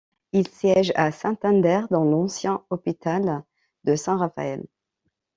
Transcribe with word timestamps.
Il 0.33 0.47
siège 0.47 0.91
à 0.95 1.11
Santander, 1.11 1.81
dans 1.91 2.03
l'ancien 2.05 2.63
hôpital 2.71 3.43
de 3.83 3.95
San 3.95 4.17
Rafael. 4.17 4.65